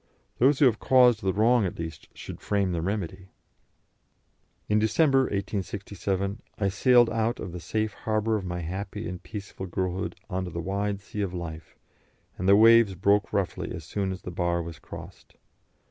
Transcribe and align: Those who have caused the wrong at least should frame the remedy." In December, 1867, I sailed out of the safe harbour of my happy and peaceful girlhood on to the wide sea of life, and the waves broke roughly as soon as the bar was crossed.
Those 0.39 0.57
who 0.57 0.65
have 0.65 0.79
caused 0.79 1.21
the 1.21 1.31
wrong 1.31 1.63
at 1.63 1.77
least 1.77 2.07
should 2.17 2.41
frame 2.41 2.71
the 2.71 2.81
remedy." 2.81 3.27
In 4.67 4.79
December, 4.79 5.25
1867, 5.25 6.41
I 6.57 6.69
sailed 6.69 7.11
out 7.11 7.39
of 7.39 7.51
the 7.51 7.59
safe 7.59 7.93
harbour 7.93 8.35
of 8.35 8.43
my 8.43 8.61
happy 8.61 9.07
and 9.07 9.21
peaceful 9.21 9.67
girlhood 9.67 10.15
on 10.27 10.45
to 10.45 10.49
the 10.49 10.59
wide 10.59 11.01
sea 11.01 11.21
of 11.21 11.35
life, 11.35 11.75
and 12.35 12.49
the 12.49 12.55
waves 12.55 12.95
broke 12.95 13.31
roughly 13.31 13.71
as 13.73 13.83
soon 13.83 14.11
as 14.11 14.23
the 14.23 14.31
bar 14.31 14.63
was 14.63 14.79
crossed. 14.79 15.35